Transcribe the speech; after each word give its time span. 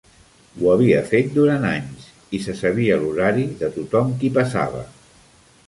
Ho 0.61 0.69
havia 0.75 1.01
fet 1.11 1.27
durant 1.35 1.67
anys 1.73 2.07
i 2.37 2.41
se 2.47 2.57
sabia 2.63 2.99
l'horari 3.05 3.47
de 3.63 3.73
tothom 3.79 4.13
qui 4.23 4.33
passava. 4.41 4.83